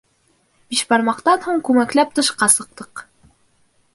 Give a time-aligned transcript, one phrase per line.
[0.73, 3.07] Бишбармаҡтан һуң күмәкләп тышҡа сыҡтыҡ